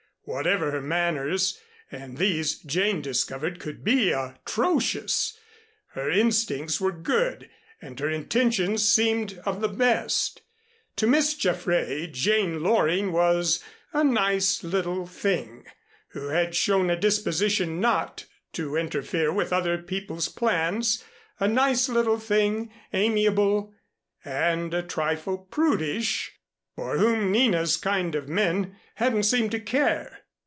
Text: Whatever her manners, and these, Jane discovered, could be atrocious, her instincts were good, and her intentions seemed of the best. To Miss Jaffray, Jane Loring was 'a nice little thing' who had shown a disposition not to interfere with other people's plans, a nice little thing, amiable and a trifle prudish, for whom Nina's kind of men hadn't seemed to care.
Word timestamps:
Whatever 0.25 0.69
her 0.69 0.81
manners, 0.81 1.59
and 1.91 2.17
these, 2.17 2.59
Jane 2.59 3.01
discovered, 3.01 3.59
could 3.59 3.83
be 3.83 4.11
atrocious, 4.11 5.35
her 5.89 6.11
instincts 6.11 6.79
were 6.79 6.91
good, 6.91 7.49
and 7.81 7.99
her 7.99 8.07
intentions 8.07 8.87
seemed 8.87 9.41
of 9.47 9.61
the 9.61 9.67
best. 9.67 10.43
To 10.97 11.07
Miss 11.07 11.33
Jaffray, 11.33 12.05
Jane 12.11 12.61
Loring 12.61 13.11
was 13.11 13.63
'a 13.93 14.03
nice 14.03 14.63
little 14.63 15.07
thing' 15.07 15.65
who 16.09 16.27
had 16.27 16.55
shown 16.55 16.91
a 16.91 16.95
disposition 16.95 17.79
not 17.79 18.25
to 18.53 18.75
interfere 18.75 19.33
with 19.33 19.51
other 19.51 19.79
people's 19.79 20.29
plans, 20.29 21.03
a 21.39 21.47
nice 21.47 21.89
little 21.89 22.19
thing, 22.19 22.71
amiable 22.93 23.73
and 24.23 24.71
a 24.75 24.83
trifle 24.83 25.39
prudish, 25.39 26.33
for 26.73 26.97
whom 26.97 27.31
Nina's 27.33 27.75
kind 27.75 28.15
of 28.15 28.29
men 28.29 28.77
hadn't 28.95 29.23
seemed 29.23 29.51
to 29.51 29.59
care. 29.59 30.19